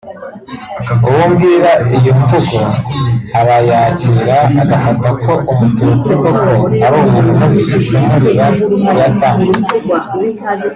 uwo 1.07 1.21
ubwira 1.29 1.71
iyo 1.97 2.11
mvugo 2.19 2.59
arayakira 3.39 4.37
agafata 4.61 5.09
ko 5.23 5.33
umututsi 5.51 6.11
koko 6.21 6.49
ari 6.85 6.95
umuntu 7.03 7.31
mubi 7.39 7.59
isomo 7.77 8.13
riba 8.23 8.47
ryatambutse 8.93 9.77